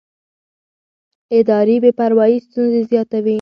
[1.37, 3.29] اداري بې پروایي ستونزې زیاتوي